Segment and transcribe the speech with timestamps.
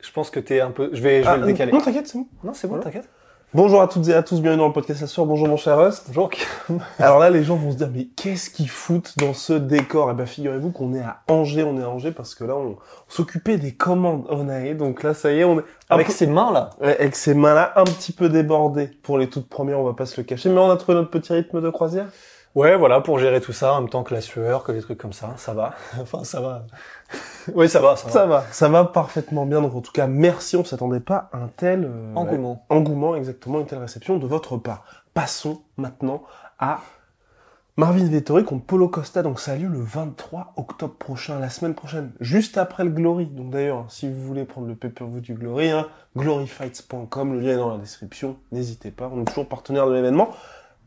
[0.00, 0.90] Je pense que t'es un peu.
[0.92, 1.72] Je vais, je vais Ah, le décaler.
[1.72, 2.26] Non, t'inquiète, c'est bon.
[2.44, 2.84] Non, c'est bon, Voilà.
[2.90, 3.08] t'inquiète.
[3.54, 5.24] Bonjour à toutes et à tous, bienvenue dans le podcast Sueur.
[5.24, 6.04] Bonjour mon cher Rust.
[6.08, 6.30] Bonjour.
[6.98, 10.10] Alors là, les gens vont se dire, mais qu'est-ce qu'ils foutent dans ce décor?
[10.10, 12.72] Eh ben, figurez-vous qu'on est à Angers, on est à Angers parce que là, on,
[12.72, 12.76] on
[13.08, 14.74] s'occupait des commandes Onae.
[14.74, 16.70] Donc là, ça y est, on est Avec peu- ses mains là.
[16.80, 20.04] Ouais, avec ces mains-là un petit peu débordées pour les toutes premières, on va pas
[20.06, 20.50] se le cacher.
[20.50, 22.08] Mais on a trouvé notre petit rythme de croisière.
[22.54, 24.98] Ouais, voilà, pour gérer tout ça en même temps que la sueur, que les trucs
[24.98, 25.72] comme ça, ça va.
[26.02, 26.66] Enfin, ça va.
[27.54, 28.12] Oui, ça va, ça va.
[28.12, 29.60] Ça va, ça va parfaitement bien.
[29.60, 31.84] Donc en tout cas, merci, on s'attendait pas à un tel...
[31.84, 32.64] euh, Engouement.
[32.68, 34.84] engouement, exactement, une telle réception de votre part.
[35.14, 36.22] Passons maintenant
[36.58, 36.80] à
[37.76, 39.22] Marvin Vettori contre Polo Costa.
[39.22, 43.26] Donc ça a lieu le 23 octobre prochain, la semaine prochaine, juste après le Glory.
[43.26, 47.56] Donc d'ailleurs, si vous voulez prendre le pay-per-view du Glory, hein, gloryfights.com, le lien est
[47.56, 50.30] dans la description, n'hésitez pas, on est toujours partenaire de l'événement.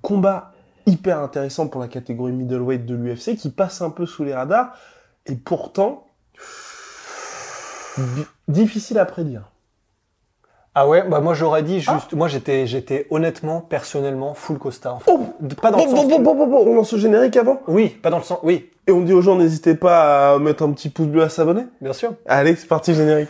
[0.02, 0.52] Combat
[0.86, 4.74] hyper intéressant pour la catégorie middleweight de l'UFC qui passe un peu sous les radars
[5.28, 6.06] et pourtant
[8.48, 9.44] difficile à prédire.
[10.74, 12.14] Ah ouais, bah moi j'aurais dit juste.
[12.14, 14.94] Moi j'étais, j'étais honnêtement, personnellement, full Costa.
[14.94, 15.12] En fait.
[15.12, 16.08] Oh De- pas dans le Bon, sens.
[16.08, 18.40] bon, bon, bon, bon, on lance le générique avant Oui, pas dans le sens.
[18.44, 21.30] Oui, Et on dit aux gens, n'hésitez pas à mettre un petit pouce bleu à
[21.30, 21.64] s'abonner.
[21.82, 22.14] bien sûr.
[22.26, 23.30] Allez, c'est parti, générique.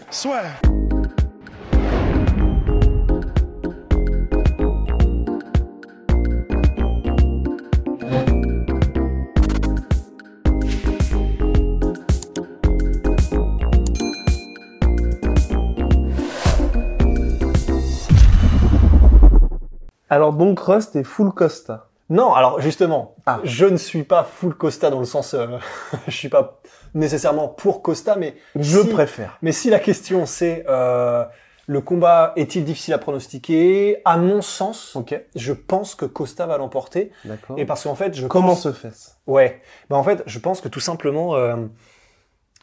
[20.12, 21.88] Alors donc, Rust est full Costa.
[22.10, 23.40] Non, alors justement, Ah.
[23.46, 25.34] je ne suis pas full Costa dans le sens.
[25.34, 25.48] euh,
[26.08, 26.60] je suis pas
[26.94, 29.38] nécessairement pour Costa, mais Je si- préfère.
[29.42, 31.24] Mais si la question c'est euh,
[31.68, 34.02] le combat est-il difficile à pronostiquer?
[34.04, 35.18] À mon sens, Ok.
[35.36, 37.12] je pense que Costa va l'emporter.
[37.24, 37.58] D'accord.
[37.58, 38.64] Et parce qu'en fait, je Comment pense...
[38.64, 39.12] se fait-ce?
[39.28, 39.62] Ouais.
[39.90, 41.56] Ben en fait, je pense que tout simplement, euh,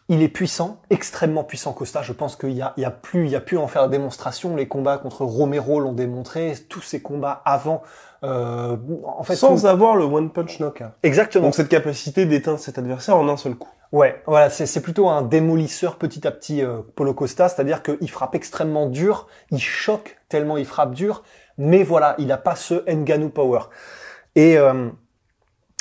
[0.09, 2.03] il est puissant, extrêmement puissant Costa.
[2.03, 3.67] Je pense qu'il y a, il y a plus, il y a plus à en
[3.69, 4.57] faire la démonstration.
[4.57, 6.55] Les combats contre Romero l'ont démontré.
[6.69, 7.83] Tous ces combats avant,
[8.25, 10.89] euh, en fait, Sans tout- avoir le one punch knockout.
[11.03, 11.45] exactement.
[11.47, 13.69] Donc cette capacité d'éteindre cet adversaire en un seul coup.
[13.93, 18.35] Ouais, voilà, c'est plutôt un démolisseur petit à petit euh, Polo Costa, c'est-à-dire qu'il frappe
[18.35, 21.23] extrêmement dur, il choque tellement il frappe dur,
[21.57, 23.61] mais voilà, il n'a pas ce Ngannou power.
[24.35, 24.91] Et euh,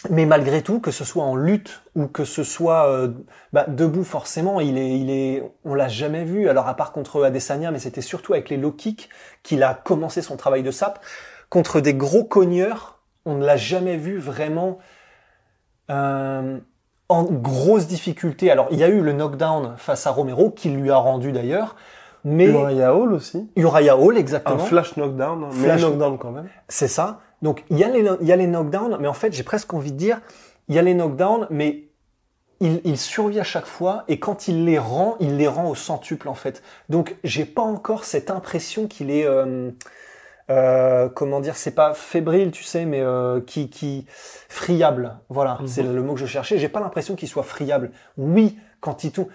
[0.09, 3.09] mais malgré tout, que ce soit en lutte ou que ce soit euh,
[3.51, 6.49] bah, debout, forcément, il est, il est, on l'a jamais vu.
[6.49, 9.09] Alors à part contre Adesanya, mais c'était surtout avec les low kicks
[9.43, 10.99] qu'il a commencé son travail de sap.
[11.49, 14.77] Contre des gros cogneurs, on ne l'a jamais vu vraiment.
[15.89, 16.59] Euh,
[17.09, 18.51] en grosse difficulté.
[18.51, 21.77] Alors, il y a eu le knockdown face à Romero, qui lui a rendu d'ailleurs,
[22.25, 23.49] mais Uriah Hall aussi.
[23.55, 24.57] Uriah Hall, Un exactement.
[24.57, 26.49] flash knockdown, mais Flash- un knockdown quand même.
[26.67, 27.21] C'est ça.
[27.41, 29.73] Donc, il y, a les, il y a les knockdowns, mais en fait, j'ai presque
[29.73, 30.21] envie de dire,
[30.67, 31.83] il y a les knockdowns, mais
[32.59, 35.75] il, il survit à chaque fois, et quand il les rend, il les rend au
[35.75, 36.63] centuple, en fait.
[36.89, 39.25] Donc, j'ai pas encore cette impression qu'il est...
[39.25, 39.69] euh,
[40.49, 44.05] euh, comment dire, c'est pas fébrile, tu sais, mais euh, qui, qui
[44.47, 45.17] friable.
[45.29, 45.67] Voilà, Mhm.
[45.67, 46.57] c'est le mot que je cherchais.
[46.57, 47.91] J'ai pas l'impression qu'il soit friable.
[48.17, 49.27] Oui, quand il tout,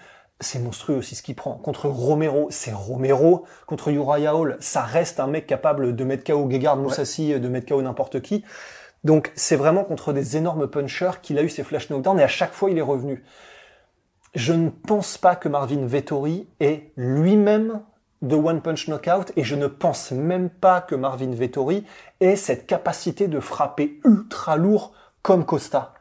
[0.43, 1.53] c'est monstrueux aussi ce qu'il prend.
[1.53, 3.45] Contre Romero, c'est Romero.
[3.65, 7.67] Contre Uriah Hall, ça reste un mec capable de mettre KO Gegard Moussassi, de mettre
[7.67, 8.43] KO n'importe qui.
[9.03, 12.27] Donc c'est vraiment contre des énormes punchers qu'il a eu ses flash knockdowns et à
[12.27, 13.23] chaque fois il est revenu.
[14.33, 17.81] Je ne pense pas que Marvin Vettori est lui-même
[18.21, 21.85] de One Punch Knockout et je ne pense même pas que Marvin Vettori
[22.21, 25.93] ait cette capacité de frapper ultra lourd comme Costa.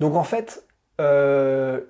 [0.00, 0.66] Donc en fait,
[1.00, 1.80] euh,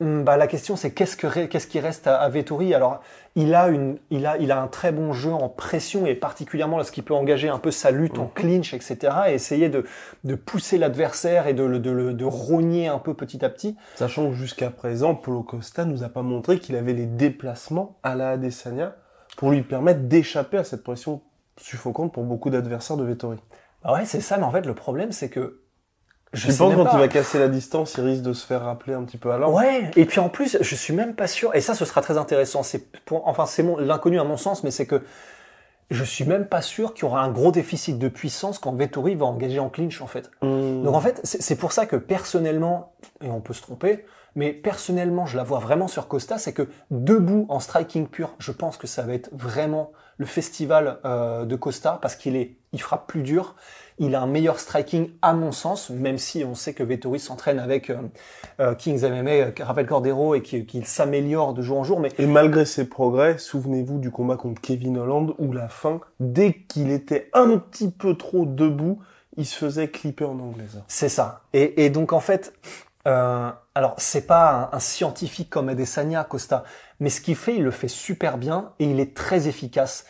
[0.00, 2.72] bah, la question c'est qu'est-ce que qu'est-ce qui reste à, à Vettori?
[2.72, 3.00] Alors
[3.36, 6.78] il a une il a il a un très bon jeu en pression et particulièrement
[6.78, 9.84] lorsqu'il peut engager un peu sa lutte en clinch etc et essayer de
[10.24, 13.76] de pousser l'adversaire et de le de le de rogner un peu petit à petit.
[13.96, 18.14] Sachant que jusqu'à présent, Polo Costa nous a pas montré qu'il avait les déplacements à
[18.14, 18.96] la Adesanya
[19.36, 21.20] pour lui permettre d'échapper à cette pression
[21.58, 23.38] suffocante pour beaucoup d'adversaires de Vettori.
[23.84, 25.59] Bah ouais c'est ça mais en fait le problème c'est que
[26.32, 26.90] je Je sais quand pas.
[26.94, 29.38] il va casser la distance, il risque de se faire rappeler un petit peu à
[29.38, 29.56] l'ordre?
[29.56, 32.16] Ouais, et puis en plus, je suis même pas sûr, et ça ce sera très
[32.18, 35.02] intéressant, c'est pour, enfin c'est mon, l'inconnu à mon sens, mais c'est que
[35.90, 39.16] je suis même pas sûr qu'il y aura un gros déficit de puissance quand Vettori
[39.16, 40.30] va engager en clinch en fait.
[40.40, 40.84] Hum.
[40.84, 42.92] Donc en fait, c'est c'est pour ça que personnellement,
[43.22, 44.04] et on peut se tromper,
[44.36, 48.52] mais personnellement, je la vois vraiment sur Costa, c'est que debout en striking pur, je
[48.52, 52.80] pense que ça va être vraiment le festival euh, de Costa parce qu'il est, il
[52.80, 53.56] frappe plus dur,
[54.00, 57.60] il a un meilleur striking à mon sens, même si on sait que Vettori s'entraîne
[57.60, 57.98] avec euh,
[58.58, 62.26] euh, Kings MMA, euh, Rafael Cordero et qu'il s'améliore de jour en jour, mais Et
[62.26, 67.30] malgré ses progrès, souvenez-vous du combat contre Kevin Holland où la fin, dès qu'il était
[67.34, 69.00] un petit peu trop debout,
[69.36, 70.82] il se faisait clipper en anglaise.
[70.88, 71.42] C'est ça.
[71.52, 72.52] Et, et donc en fait,
[73.06, 76.64] euh, alors c'est pas un, un scientifique comme Adesanya Costa,
[77.00, 80.04] mais ce qu'il fait, il le fait super bien et il est très efficace.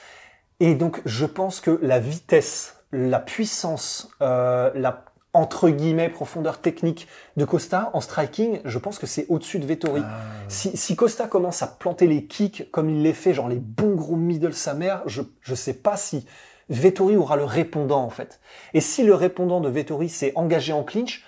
[0.61, 7.07] Et donc je pense que la vitesse, la puissance, euh, la entre guillemets profondeur technique
[7.37, 10.03] de Costa en striking, je pense que c'est au-dessus de Vettori.
[10.49, 13.95] Si, si Costa commence à planter les kicks comme il les fait, genre les bons
[13.95, 16.27] gros middle sa mère, je je sais pas si
[16.69, 18.41] Vettori aura le répondant en fait.
[18.75, 21.25] Et si le répondant de Vettori s'est engagé en clinch,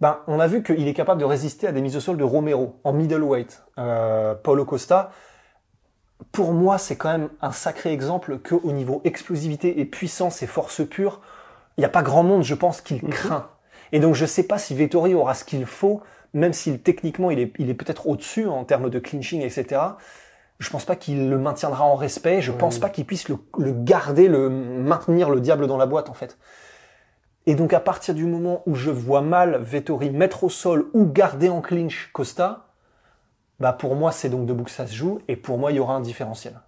[0.00, 2.24] ben on a vu qu'il est capable de résister à des mises au sol de
[2.24, 3.62] Romero en middleweight.
[3.78, 5.10] Euh, Paulo Costa,
[6.30, 10.46] pour moi, c'est quand même un sacré exemple que au niveau explosivité et puissance et
[10.46, 11.20] force pure,
[11.76, 13.48] il n'y a pas grand monde, je pense, qui le craint.
[13.92, 16.02] Et donc, je sais pas si Vettori aura ce qu'il faut,
[16.34, 19.80] même s'il techniquement il est, il est peut-être au-dessus en termes de clinching, etc.
[20.58, 22.40] Je pense pas qu'il le maintiendra en respect.
[22.40, 26.08] Je pense pas qu'il puisse le, le garder, le maintenir le diable dans la boîte,
[26.08, 26.38] en fait.
[27.46, 31.06] Et donc, à partir du moment où je vois mal Vettori mettre au sol ou
[31.06, 32.71] garder en clinch Costa,
[33.62, 35.80] bah pour moi, c'est donc debout que ça se joue, et pour moi, il y
[35.80, 36.60] aura un différentiel.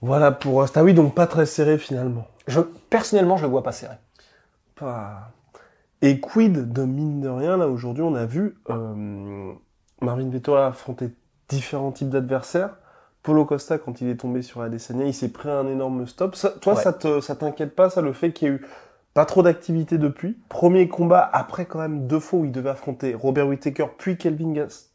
[0.00, 0.82] Voilà pour Asta.
[0.82, 2.26] Oui, donc pas très serré finalement.
[2.46, 3.96] Je, personnellement, je le vois pas serré.
[4.74, 5.32] Pas...
[6.00, 9.52] Et quid de mine de rien, là aujourd'hui on a vu euh,
[10.00, 11.10] Marvin Vettori affronter
[11.48, 12.76] différents types d'adversaires.
[13.24, 16.36] Polo Costa, quand il est tombé sur Adesanya, il s'est pris un énorme stop.
[16.36, 16.82] Ça- toi, Ouais.
[16.82, 18.66] ça te, ça t'inquiète pas, ça, le fait qu'il y ait eu
[19.14, 23.14] pas trop d'activité depuis Premier combat, après quand même deux fois où il devait affronter
[23.14, 24.90] Robert Whittaker, puis Kelvin Gas,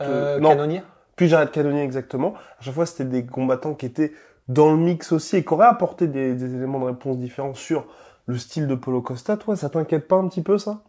[0.00, 0.50] Euh, non.
[0.50, 0.82] Canonnier
[1.16, 2.34] puis Jared Cannonier exactement.
[2.58, 4.12] À chaque fois, c'était des combattants qui étaient
[4.48, 7.86] dans le mix aussi et qui auraient apporté des, des éléments de réponse différents sur
[8.26, 9.36] le style de Polo Costa.
[9.36, 10.82] Toi, ça t'inquiète pas un petit peu, ça?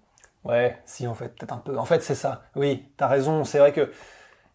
[0.43, 1.77] Ouais, si, en fait, peut-être un peu.
[1.77, 2.43] En fait, c'est ça.
[2.55, 3.43] Oui, t'as raison.
[3.43, 3.91] C'est vrai que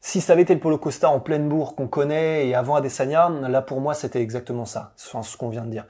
[0.01, 3.29] si ça avait été le Polo Costa en pleine bourre qu'on connaît et avant Adesanya,
[3.29, 4.93] là, pour moi, c'était exactement ça.
[4.97, 5.87] Ce qu'on vient de dire.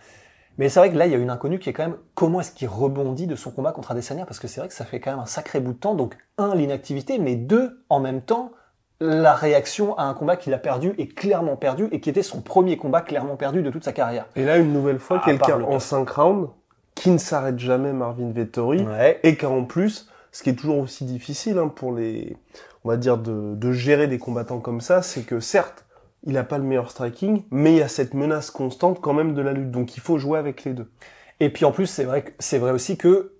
[0.60, 2.40] Mais c'est vrai que là, il y a une inconnue qui est quand même comment
[2.40, 4.26] est-ce qu'il rebondit de son combat contre Adesanya?
[4.26, 5.94] Parce que c'est vrai que ça fait quand même un sacré bout de temps.
[5.94, 8.52] Donc, un, l'inactivité, mais deux, en même temps,
[9.00, 12.42] la réaction à un combat qu'il a perdu et clairement perdu et qui était son
[12.42, 14.26] premier combat clairement perdu de toute sa carrière.
[14.36, 15.80] Et là, une nouvelle fois, quelqu'un en top.
[15.80, 16.50] 5 rounds
[16.94, 19.18] qui ne s'arrête jamais, Marvin Vettori, Ouais.
[19.22, 22.36] et qu'en plus, ce qui est toujours aussi difficile hein, pour les,
[22.84, 25.86] on va dire, de, de gérer des combattants comme ça, c'est que certes,
[26.24, 29.34] il n'a pas le meilleur striking, mais il y a cette menace constante quand même
[29.34, 29.70] de la lutte.
[29.70, 30.90] Donc il faut jouer avec les deux.
[31.40, 33.36] Et puis en plus, c'est vrai que c'est vrai aussi que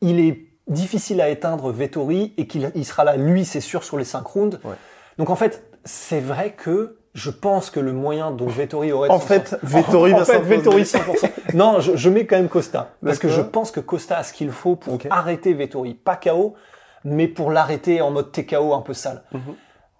[0.00, 3.98] il est difficile à éteindre Vettori et qu'il il sera là, lui, c'est sûr, sur
[3.98, 4.60] les 5 rounds.
[4.64, 4.74] Ouais.
[5.18, 9.18] Donc en fait, c'est vrai que je pense que le moyen dont Vettori aurait En
[9.18, 10.56] fait, Vettori en, fait, s'imposer.
[10.56, 11.54] Vettori 100%.
[11.54, 14.32] non, je, je mets quand même Costa parce que je pense que Costa a ce
[14.32, 16.54] qu'il faut pour arrêter Vettori, pas KO,
[17.04, 19.22] mais pour l'arrêter en mode TKO un peu sale.
[19.32, 19.40] Mhm.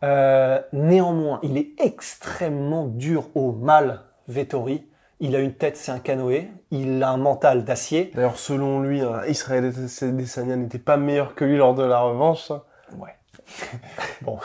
[0.03, 4.87] Euh, néanmoins, il est extrêmement dur au mal, Vettori.
[5.21, 6.49] Il a une tête, c'est un canoë.
[6.73, 8.11] Il a un mental d'acier.
[8.15, 12.51] D'ailleurs, selon lui, hein, Israël Adesanya n'était pas meilleur que lui lors de la revanche.
[12.99, 13.15] Ouais.
[14.23, 14.39] bon,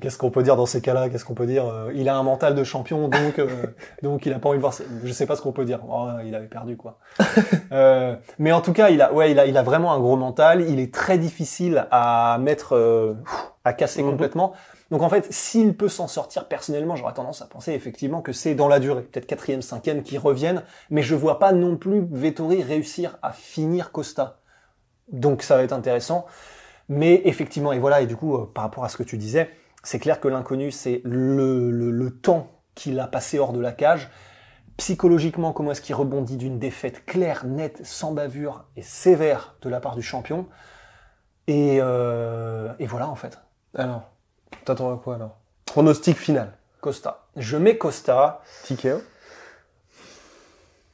[0.00, 1.08] qu'est-ce qu'on peut dire dans ces cas-là?
[1.08, 1.66] Qu'est-ce qu'on peut dire?
[1.66, 3.48] Euh, Il a un mental de champion, donc euh,
[4.02, 4.74] donc il a pas envie de voir.
[5.04, 5.80] Je sais pas ce qu'on peut dire.
[5.88, 6.98] Oh, il avait perdu quoi.
[7.72, 10.16] Euh, mais en tout cas, il a ouais, il a il a vraiment un gros
[10.16, 10.60] mental.
[10.68, 13.14] Il est très difficile à mettre euh,
[13.64, 14.10] à casser Mhm.
[14.10, 14.52] complètement.
[14.90, 18.54] Donc en fait, s'il peut s'en sortir personnellement, j'aurais tendance à penser effectivement que c'est
[18.54, 22.62] dans la durée, peut-être quatrième, cinquième qui reviennent, mais je vois pas non plus Vettori
[22.62, 24.40] réussir à finir Costa.
[25.12, 26.26] Donc ça va être intéressant.
[26.88, 29.50] Mais effectivement, et voilà, et du coup, euh, par rapport à ce que tu disais,
[29.84, 34.10] c'est clair que l'inconnu, c'est le, le, temps qu'il a passé hors de la cage.
[34.76, 39.78] Psychologiquement, comment est-ce qu'il rebondit d'une défaite claire, nette, sans bavure et sévère de la
[39.78, 40.48] part du champion?
[41.46, 43.38] Et, euh, et voilà en fait.
[43.74, 44.10] Alors,
[44.64, 45.36] t'attends à quoi alors?
[45.66, 46.52] Pronostic final.
[46.80, 47.24] Costa.
[47.36, 48.40] Je mets Costa.
[48.66, 49.00] TKO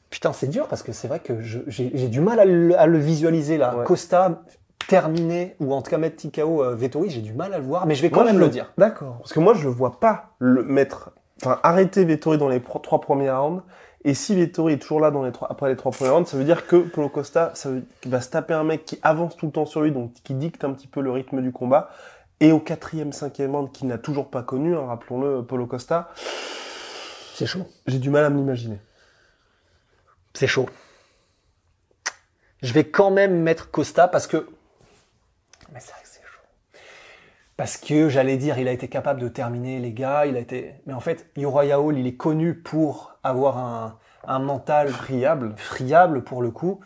[0.09, 2.97] Putain, c'est dur parce que c'est vrai que j'ai du mal à le, à le
[2.97, 3.75] visualiser là.
[3.75, 3.85] Ouais.
[3.85, 4.41] Costa
[4.87, 7.85] terminé ou en tout cas mettre TKO euh, Vettori, j'ai du mal à le voir,
[7.85, 8.71] mais je vais quand Moi, même le dire.
[8.77, 9.17] D'accord.
[9.19, 11.11] Parce que moi, je le vois pas le mettre,
[11.43, 13.61] enfin, arrêter Vettori dans les pro- trois premiers rounds.
[14.05, 16.37] Et si Vettori est toujours là dans les trois, après les trois premiers rounds, ça
[16.37, 19.35] veut dire que Polo Costa, ça veut- qu'il va se taper un mec qui avance
[19.35, 21.89] tout le temps sur lui, donc qui dicte un petit peu le rythme du combat.
[22.39, 26.11] Et au quatrième, cinquième round, qu'il n'a toujours pas connu, hein, rappelons-le, Polo Costa,
[27.33, 27.65] C'est chaud.
[27.87, 28.79] j'ai du mal à me l'imaginer.
[30.33, 30.69] C'est chaud.
[32.61, 34.47] Je vais quand même mettre Costa parce que.
[35.73, 36.79] Mais c'est vrai que c'est chaud.
[37.55, 40.75] Parce que j'allais dire, il a été capable de terminer les gars, il a été.
[40.85, 45.55] Mais en fait, Uriah Hall, il est connu pour avoir un, un mental Friable.
[45.57, 46.81] friable pour le coup.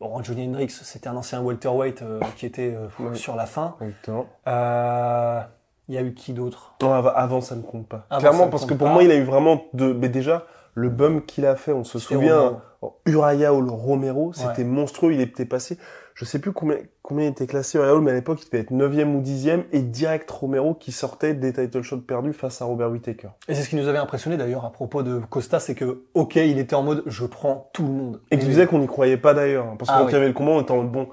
[0.00, 3.74] Bon, Johnny Hendricks, c'était un ancien welterweight euh, qui était euh, sur la fin.
[3.80, 4.26] Exactement.
[4.46, 5.40] Euh,
[5.88, 6.74] Il y a eu qui d'autre?
[6.82, 8.06] Non, avant, ça ne compte pas.
[8.10, 8.92] Avant, Clairement, parce que pour pas.
[8.92, 11.98] moi, il a eu vraiment de, mais déjà, le bum qu'il a fait, on se
[11.98, 12.60] souvient, Romero.
[12.82, 14.68] oh, Uriah Hall Romero, c'était Ouais.
[14.68, 15.78] monstrueux, il était passé,
[16.18, 18.72] je sais plus combien, combien il était classé Hall, mais à l'époque, il devait être
[18.72, 22.90] 9e ou 10e, et direct Romero qui sortait des title shots perdus face à Robert
[22.90, 23.28] Whittaker.
[23.46, 26.34] Et c'est ce qui nous avait impressionné d'ailleurs à propos de Costa, c'est que, ok,
[26.34, 28.20] il était en mode je prends tout le monde.
[28.32, 30.10] Et qui disait qu'on n'y croyait pas d'ailleurs, hein, parce que Ah quand oui.
[30.10, 31.08] il y avait le combat, on était en mode, bon,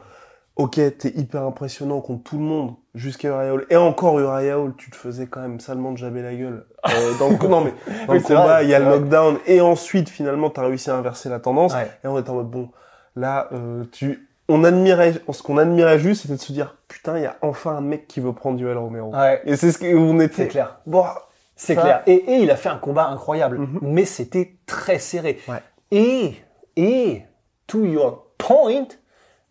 [0.56, 3.66] ok, t'es hyper impressionnant contre tout le monde, jusqu'à Uriah Hall.
[3.70, 6.66] Et encore Uriah Hall, tu te faisais quand même salement jabber la gueule.
[6.90, 7.74] Euh, dans le, non, mais
[8.08, 8.96] dans Oui, le c'est combat, vrai, il y a le vrai.
[9.02, 11.76] knockdown, et ensuite, finalement, t'as réussi à inverser la tendance.
[11.76, 11.92] Ouais.
[12.04, 12.72] Et on était en mode, bon,
[13.16, 17.24] là, euh, tu, on admirait, ce qu'on admirait juste, c'était de se dire, putain, il
[17.24, 19.12] y a enfin un mec qui veut prendre Duel Romero.
[19.14, 20.36] Ouais, Et c'est ce qu'on était.
[20.44, 20.80] c'est clair.
[20.86, 21.04] Bon,
[21.56, 22.04] C'est clair.
[22.06, 23.80] Et, et il a fait un combat incroyable, Mhm.
[23.82, 25.40] mais c'était très serré.
[25.48, 25.62] Ouais.
[25.92, 26.36] Et,
[26.76, 27.24] et,
[27.68, 28.88] to your point,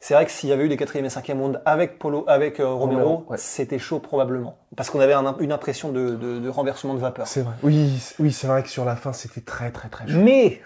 [0.01, 2.61] c'est vrai que s'il y avait eu des quatrième et cinquième rounds avec Polo, avec
[2.61, 3.39] euh, Romero, Romero, ouais.
[3.39, 4.59] c'était chaud probablement.
[4.77, 7.27] Parce qu'on avait un- une impression de, de- de renversement de vapeur.
[7.27, 7.55] c'est vrai.
[7.63, 10.19] Oui, oui, c'est vrai que sur la fin, c'était très, très, très chaud.
[10.19, 10.61] Mais,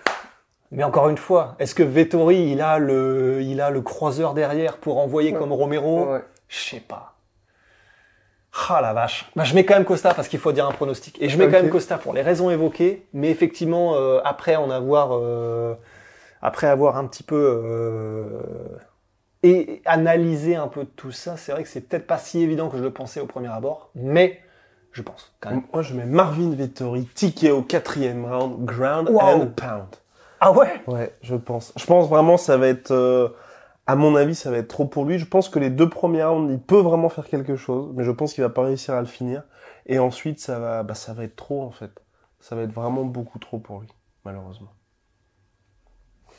[0.70, 4.76] mais encore une fois, est-ce que Vettori, il a le, il a le croiseur derrière
[4.78, 6.12] pour envoyer comme Romero?
[6.12, 6.24] Ouais.
[6.48, 7.14] Je sais pas.
[8.70, 9.30] Ah la vache.
[9.36, 11.20] Bah, je mets quand même Costa parce qu'il faut dire un pronostic.
[11.22, 13.06] Et je mets quand même Costa pour les raisons évoquées.
[13.12, 15.74] Mais effectivement, euh, après en avoir, euh,
[16.42, 18.40] après avoir un petit peu euh,
[19.42, 22.78] et analysé un peu tout ça, c'est vrai que c'est peut-être pas si évident que
[22.78, 23.90] je le pensais au premier abord.
[23.94, 24.40] Mais
[24.92, 25.62] je pense quand même.
[25.72, 29.20] Moi, je mets Marvin Vettori, ticket au quatrième round, ground Wow.
[29.42, 29.86] and pound.
[30.40, 30.82] Ah ouais?
[30.86, 31.72] Ouais, je pense.
[31.76, 33.28] Je pense vraiment ça va être, euh,
[33.86, 35.18] à mon avis, ça va être trop pour lui.
[35.18, 38.10] Je pense que les deux premiers rounds, il peut vraiment faire quelque chose, mais je
[38.10, 39.42] pense qu'il va pas réussir à le finir.
[39.86, 41.90] Et ensuite, ça va, bah, ça va être trop en fait.
[42.40, 43.88] Ça va être vraiment beaucoup trop pour lui,
[44.24, 44.68] malheureusement.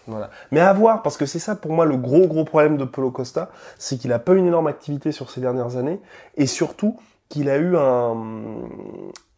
[0.08, 0.30] Voilà.
[0.52, 3.12] Mais à voir, parce que c'est ça pour moi le gros gros problème de Polo
[3.12, 6.00] Costa, c'est qu'il a pas une énorme activité sur ces dernières années,
[6.36, 8.16] et surtout qu'il a eu un,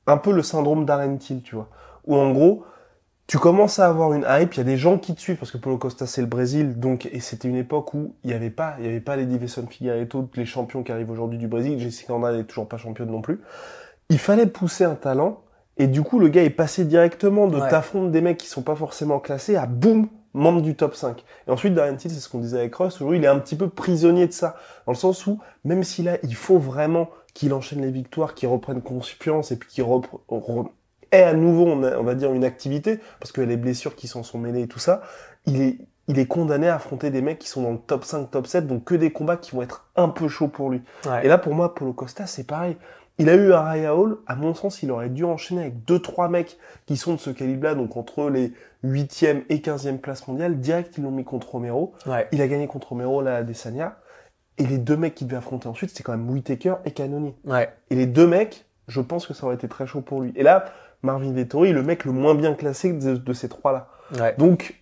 [0.08, 1.68] un peu le syndrome d'Aren Till, tu vois.
[2.06, 2.64] Où en gros,
[3.28, 5.52] tu commences à avoir une hype, il y a des gens qui te suivent parce
[5.52, 8.50] que Paulo Costa c'est le Brésil, donc et c'était une époque où il y avait
[8.50, 11.80] pas, il y avait pas les Divison Figueiredo, les champions qui arrivent aujourd'hui du Brésil,
[11.80, 13.40] Jessica Andrade n'est toujours pas championne non plus.
[14.10, 15.42] Il fallait pousser un talent
[15.78, 17.70] et du coup le gars est passé directement de Ouais.
[17.70, 21.24] t'affronter des mecs qui sont pas forcément classés à boum membre du top 5.
[21.48, 23.56] Et ensuite Darren Till, c'est ce qu'on disait avec Ross, aujourd'hui il est un petit
[23.56, 27.54] peu prisonnier de ça dans le sens où même si là il faut vraiment qu'il
[27.54, 30.68] enchaîne les victoires, qu'il reprenne confiance et puis qu'il repre- re-
[31.12, 34.08] ait à nouveau, on, a- on va dire, une activité, parce que les blessures qui
[34.08, 35.02] s'en sont mêlées et tout ça,
[35.46, 35.78] il est,
[36.08, 38.68] il est condamné à affronter des mecs qui sont dans le top 5, top 7,
[38.68, 40.82] donc que des combats qui vont être un peu chauds pour lui.
[41.06, 41.26] Ouais.
[41.26, 42.78] Et là, pour moi, Polo Costa, c'est pareil.
[43.18, 46.00] Il a eu un Raya Hall, à mon sens, il aurait dû enchaîner avec deux,
[46.00, 48.54] trois mecs qui sont de ce calibre-là, donc entre les
[48.84, 50.60] 8e et 15e place mondiale.
[50.60, 51.94] Direct, ils l'ont mis contre Romero.
[52.08, 52.28] Ouais.
[52.32, 53.98] Il a gagné contre Romero, là, à Desania.
[54.58, 57.36] Et les deux mecs qu'il devait affronter ensuite, c'était quand même Whittaker et Cannonier.
[57.46, 57.70] Ouais.
[57.90, 60.34] Et les deux mecs, je pense que ça aurait été très chaud pour lui.
[60.36, 60.66] Et là,
[61.04, 63.88] Marvin Vettori, le mec le moins bien classé de, de ces trois-là.
[64.20, 64.36] Ouais.
[64.38, 64.76] Donc,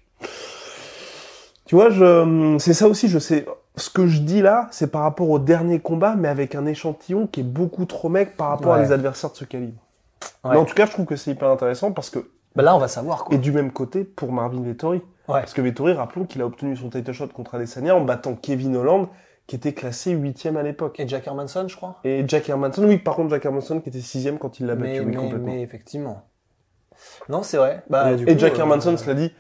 [1.66, 3.46] tu vois, je, c'est ça aussi, je sais.
[3.76, 7.28] Ce que je dis là, c'est par rapport au dernier combat, mais avec un échantillon
[7.28, 9.80] qui est beaucoup trop mec par rapport à les adversaires de ce calibre.
[10.44, 10.52] Ouais.
[10.52, 12.20] Mais en tout cas, je trouve que c'est hyper intéressant parce que,
[12.56, 13.36] Bah là, on va savoir quoi.
[13.36, 14.98] et du même côté pour Marvin Vettori.
[15.28, 15.40] Ouais.
[15.42, 18.76] Parce que Vettori, rappelons qu'il a obtenu son title shot contre Adesanya en battant Kevin
[18.76, 19.08] Holland,
[19.50, 21.00] qui était classé huitième à l'époque.
[21.00, 21.96] Et Jack Hermanson, je crois.
[22.04, 24.92] Et Jack Hermanson, oui, par contre, Jack Hermanson qui était sixième quand il l'a battu,
[24.92, 25.48] Mais, oui, mais, complètement.
[25.48, 26.22] mais effectivement.
[27.30, 27.82] Non, c'est vrai.
[27.90, 29.34] Bah, et du et coup, Jack euh, Hermanson, cela dit,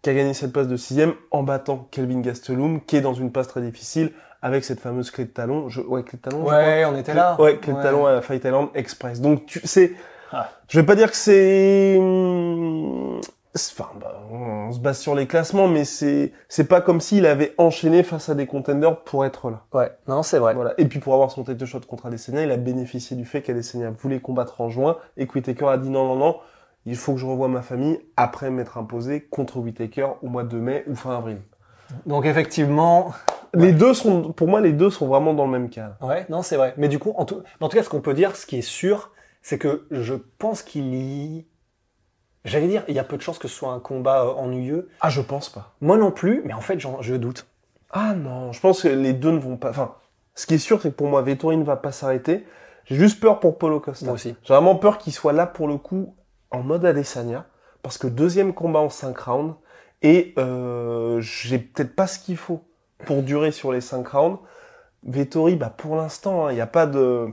[0.00, 3.30] qui a gagné cette place de sixième en battant Kelvin Gastelum, qui est dans une
[3.32, 5.68] passe très difficile, avec cette fameuse clé de talon.
[5.68, 5.82] Je...
[5.82, 6.42] Ouais, clé de talon.
[6.42, 7.38] Ouais, on était là.
[7.38, 9.20] Ouais, clé de talon à la Fight Island Express.
[9.20, 9.92] Donc, tu sais,
[10.32, 10.48] Ah.
[10.68, 13.20] je vais pas dire que c'est hum,
[13.56, 17.52] Enfin, bah, on se base sur les classements, mais c'est c'est pas comme s'il avait
[17.58, 19.64] enchaîné face à des contenders pour être là.
[19.72, 20.54] Ouais, non, c'est vrai.
[20.54, 20.74] Voilà.
[20.78, 23.90] Et puis pour avoir son title shot contre Adesanya, il a bénéficié du fait qu'Adesanya
[23.90, 26.36] voulait combattre en juin et que Whitaker a dit non, non, non,
[26.86, 30.56] il faut que je revoie ma famille après m'être imposé contre Whitaker au mois de
[30.56, 31.38] mai ou fin avril.
[32.06, 33.12] Donc effectivement,
[33.52, 35.96] Les deux sont, pour moi, les deux sont vraiment dans le même cas.
[36.02, 36.74] ouais, non, c'est vrai.
[36.76, 38.62] Mais du coup, en tout, en tout cas, ce qu'on peut dire, ce qui est
[38.62, 39.10] sûr,
[39.42, 41.46] c'est que je pense qu'il y,
[42.44, 44.88] j'allais dire, il y a peu de chances que ce soit un combat euh, ennuyeux.
[45.00, 45.72] Ah, je pense pas.
[45.80, 47.46] Moi non plus, mais en fait, j'en- je doute.
[47.90, 49.70] Ah non, je pense que les deux ne vont pas.
[49.70, 49.94] Enfin,
[50.34, 52.46] ce qui est sûr, c'est que pour moi, Vettori ne va pas s'arrêter.
[52.84, 54.06] J'ai juste peur pour Polo Costa.
[54.06, 54.34] Moi aussi.
[54.42, 56.14] J'ai vraiment peur qu'il soit là pour le coup
[56.50, 57.46] en mode Adesanya,
[57.82, 59.54] parce que deuxième combat en 5 rounds,
[60.02, 62.62] et euh, j'ai peut-être pas ce qu'il faut
[63.06, 64.38] pour durer sur les 5 rounds.
[65.04, 67.28] Vettori, bah pour l'instant, hein, il n'y a pas de...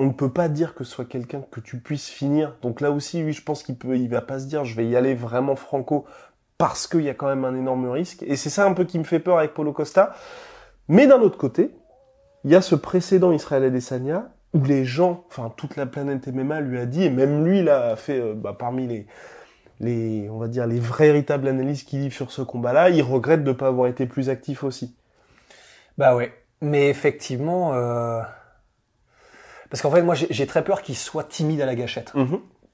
[0.00, 2.56] On ne peut pas dire que ce soit quelqu'un que tu puisses finir.
[2.62, 4.88] Donc là aussi, oui, je pense qu'il peut, il va pas se dire, je vais
[4.88, 6.06] y aller vraiment franco,
[6.56, 8.22] parce qu'il y a quand même un énorme risque.
[8.22, 10.14] Et c'est ça un peu qui me fait peur avec Polo Costa.
[10.88, 11.70] Mais d'un autre côté,
[12.44, 16.62] il y a ce précédent Israël Adesanya où les gens, enfin toute la planète MMA
[16.62, 19.06] lui a dit, et même lui là a fait euh, bah, parmi les,
[19.80, 23.50] les, on va dire les véritables analyses qu'il livre sur ce combat-là, il regrette de
[23.50, 24.96] ne pas avoir été plus actif aussi.
[25.98, 26.32] Bah ouais.
[26.62, 28.22] Mais effectivement, euh...
[29.70, 32.12] parce qu'en fait, moi, j'ai très peur qu'il soit timide à la gâchette.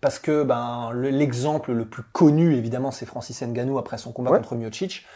[0.01, 4.31] Parce que ben le- l'exemple le plus connu, évidemment, c'est Francis Ngannou après son combat
[4.33, 4.39] Ouais.
[4.39, 5.07] contre Miocic,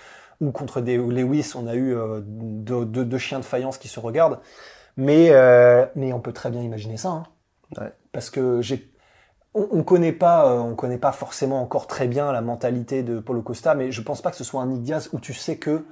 [0.41, 3.89] ou contre des Lewis, on a eu euh, deux, deux- deux chiens de faïence qui
[3.89, 4.39] se regardent.
[4.97, 7.09] Mais euh, mais on peut très bien imaginer ça.
[7.11, 7.23] hein.
[7.79, 7.93] Ouais.
[8.13, 8.91] Parce que j'ai
[9.55, 13.19] on, on connaît pas, euh, on connaît pas forcément encore très bien la mentalité de
[13.21, 15.57] Paulo Costa, mais je pense pas que ce soit un Nick Diaz où tu sais
[15.59, 15.85] que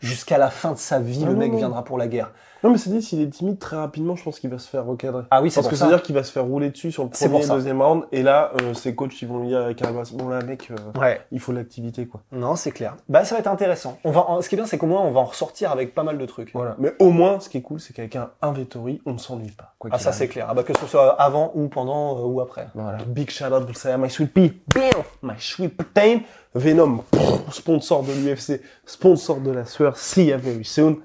[0.00, 1.58] jusqu'à la fin de sa vie, le non, mec non.
[1.58, 2.32] viendra pour la guerre.
[2.64, 4.84] Non mais c'est dit, s'il est timide très rapidement, je pense qu'il va se faire
[4.86, 5.24] recadrer.
[5.30, 5.86] Ah oui, c'est Parce que ça.
[5.86, 7.54] c'est-à-dire qu'il va se faire rouler dessus sur le C'est premier pour et ça.
[7.54, 9.82] deuxième round, et là, euh, ses coachs, ils vont lui dire avec
[10.14, 11.20] bon là mec, euh, Ouais.
[11.32, 12.20] il faut l'activité quoi.
[12.30, 12.96] Non, c'est clair.
[13.08, 13.98] Bah, ça va être intéressant.
[14.04, 16.04] On va, ce qui est bien, c'est qu'au moins, on va en ressortir avec pas
[16.04, 16.52] mal de trucs.
[16.54, 16.76] Voilà.
[16.78, 19.74] Mais au moins, ce qui est cool, c'est qu'avec un, Vettori, on ne s'ennuie pas.
[19.78, 20.18] quoi Ah, qu'il ça, arrive.
[20.20, 20.46] c'est clair.
[20.48, 22.68] Ah, bah, que ce soit avant ou pendant euh, ou après.
[22.74, 22.98] Voilà.
[23.06, 26.20] Big shout out pour ça, my sweet pea, bam, my sweet protein,
[26.54, 30.98] Venom, pff, sponsor de l'UFC, sponsor de la sueur, see ya very soon,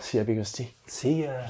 [0.00, 0.74] see ya big hostie.
[0.86, 1.40] C'est, euh,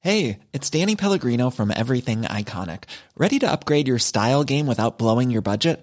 [0.00, 2.84] Hey, it's Danny Pellegrino from Everything Iconic.
[3.16, 5.82] Ready to upgrade your style game without blowing your budget?